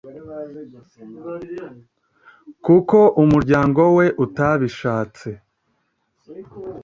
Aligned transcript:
kuko 2.65 2.97
umuryango 3.21 3.81
we 3.97 4.05
utabishatse 4.25 5.29